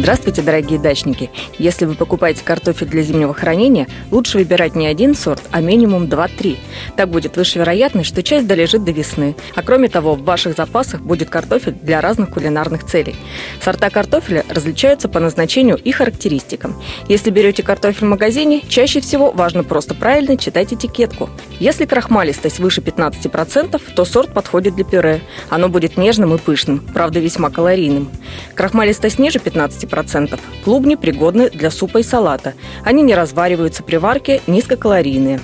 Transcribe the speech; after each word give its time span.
Здравствуйте, 0.00 0.40
дорогие 0.40 0.78
дачники! 0.78 1.28
Если 1.58 1.84
вы 1.84 1.94
покупаете 1.94 2.42
картофель 2.42 2.86
для 2.86 3.02
зимнего 3.02 3.34
хранения, 3.34 3.86
лучше 4.10 4.38
выбирать 4.38 4.74
не 4.74 4.86
один 4.86 5.14
сорт, 5.14 5.42
а 5.50 5.60
минимум 5.60 6.04
2-3. 6.04 6.56
Так 6.96 7.10
будет 7.10 7.36
выше 7.36 7.58
вероятность, 7.58 8.08
что 8.08 8.22
часть 8.22 8.46
долежит 8.46 8.82
до 8.82 8.92
весны. 8.92 9.36
А 9.54 9.62
кроме 9.62 9.88
того, 9.88 10.14
в 10.14 10.24
ваших 10.24 10.56
запасах 10.56 11.02
будет 11.02 11.28
картофель 11.28 11.74
для 11.74 12.00
разных 12.00 12.30
кулинарных 12.30 12.86
целей. 12.86 13.14
Сорта 13.62 13.90
картофеля 13.90 14.42
различаются 14.48 15.06
по 15.10 15.20
назначению 15.20 15.76
и 15.76 15.92
характеристикам. 15.92 16.82
Если 17.06 17.28
берете 17.28 17.62
картофель 17.62 18.06
в 18.06 18.08
магазине, 18.08 18.62
чаще 18.70 19.02
всего 19.02 19.30
важно 19.30 19.64
просто 19.64 19.94
правильно 19.94 20.38
читать 20.38 20.72
этикетку. 20.72 21.28
Если 21.58 21.84
крахмалистость 21.84 22.58
выше 22.58 22.80
15%, 22.80 23.78
то 23.94 24.04
сорт 24.06 24.32
подходит 24.32 24.76
для 24.76 24.84
пюре. 24.86 25.20
Оно 25.50 25.68
будет 25.68 25.98
нежным 25.98 26.34
и 26.34 26.38
пышным, 26.38 26.78
правда 26.94 27.20
весьма 27.20 27.50
калорийным. 27.50 28.08
Крахмалистость 28.54 29.18
ниже 29.18 29.38
15% 29.40 29.89
10%. 29.90 30.38
Клубни 30.64 30.94
пригодны 30.94 31.50
для 31.50 31.70
супа 31.70 31.98
и 31.98 32.02
салата. 32.02 32.54
Они 32.84 33.02
не 33.02 33.14
развариваются 33.14 33.82
при 33.82 33.96
варке, 33.96 34.40
низкокалорийные. 34.46 35.40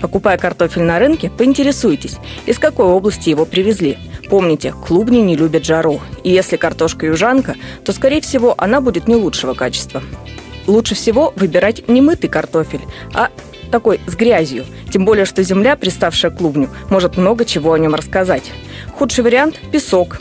Покупая 0.00 0.36
картофель 0.36 0.82
на 0.82 0.98
рынке, 0.98 1.30
поинтересуйтесь, 1.30 2.16
из 2.46 2.58
какой 2.58 2.86
области 2.86 3.30
его 3.30 3.46
привезли. 3.46 3.98
Помните, 4.28 4.74
клубни 4.86 5.18
не 5.18 5.36
любят 5.36 5.64
жару, 5.64 6.00
и 6.22 6.30
если 6.30 6.56
картошка 6.56 7.06
южанка, 7.06 7.56
то, 7.84 7.92
скорее 7.92 8.20
всего, 8.20 8.54
она 8.58 8.80
будет 8.80 9.08
не 9.08 9.16
лучшего 9.16 9.54
качества. 9.54 10.02
Лучше 10.66 10.94
всего 10.94 11.32
выбирать 11.34 11.88
не 11.88 12.00
мытый 12.02 12.28
картофель, 12.28 12.82
а 13.14 13.30
такой 13.72 14.00
с 14.06 14.14
грязью. 14.14 14.66
Тем 14.92 15.04
более, 15.04 15.24
что 15.24 15.42
земля, 15.42 15.76
приставшая 15.76 16.30
к 16.30 16.36
клубню, 16.36 16.68
может 16.90 17.16
много 17.16 17.44
чего 17.44 17.72
о 17.72 17.78
нем 17.78 17.94
рассказать. 17.94 18.52
Худший 18.94 19.24
вариант– 19.24 19.58
песок. 19.72 20.20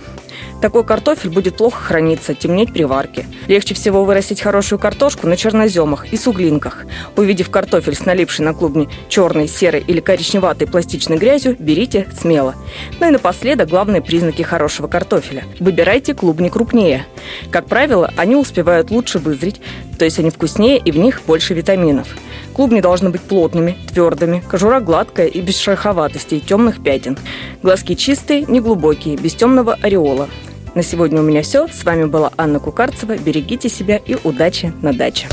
Такой 0.61 0.83
картофель 0.83 1.29
будет 1.29 1.55
плохо 1.55 1.81
храниться, 1.81 2.33
темнеть 2.33 2.73
при 2.73 2.83
варке. 2.83 3.25
Легче 3.47 3.73
всего 3.73 4.03
вырастить 4.03 4.41
хорошую 4.41 4.77
картошку 4.77 5.25
на 5.25 5.37
черноземах 5.37 6.11
и 6.11 6.17
суглинках. 6.17 6.85
Увидев 7.15 7.49
картофель 7.49 7.95
с 7.95 8.05
налипшей 8.05 8.43
на 8.43 8.53
клубни 8.53 8.89
черной, 9.07 9.47
серой 9.47 9.83
или 9.87 10.01
коричневатой 10.01 10.67
пластичной 10.67 11.17
грязью, 11.17 11.55
берите 11.57 12.07
смело. 12.19 12.55
Ну 12.99 13.07
и 13.07 13.11
напоследок 13.11 13.69
главные 13.69 14.01
признаки 14.01 14.41
хорошего 14.41 14.87
картофеля. 14.87 15.45
Выбирайте 15.59 16.13
клубни 16.13 16.49
крупнее. 16.49 17.05
Как 17.51 17.67
правило, 17.67 18.11
они 18.17 18.35
успевают 18.35 18.91
лучше 18.91 19.19
вызреть, 19.19 19.61
то 19.97 20.03
есть 20.03 20.19
они 20.19 20.29
вкуснее 20.29 20.77
и 20.77 20.91
в 20.91 20.97
них 20.97 21.21
больше 21.25 21.53
витаминов. 21.53 22.07
Клубни 22.53 22.81
должны 22.81 23.09
быть 23.09 23.21
плотными, 23.21 23.77
твердыми, 23.93 24.43
кожура 24.49 24.81
гладкая 24.81 25.27
и 25.27 25.39
без 25.39 25.57
шероховатостей, 25.57 26.41
темных 26.41 26.83
пятен. 26.83 27.17
Глазки 27.63 27.95
чистые, 27.95 28.43
неглубокие, 28.45 29.15
без 29.15 29.33
темного 29.35 29.75
ореола. 29.81 30.27
На 30.75 30.83
сегодня 30.83 31.19
у 31.19 31.23
меня 31.23 31.41
все. 31.41 31.67
С 31.67 31.83
вами 31.83 32.05
была 32.05 32.31
Анна 32.37 32.59
Кукарцева. 32.59 33.17
Берегите 33.17 33.69
себя 33.69 33.97
и 33.97 34.17
удачи 34.23 34.71
на 34.81 34.93
даче. 34.93 35.27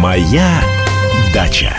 Моя 0.00 0.62
дача. 1.34 1.74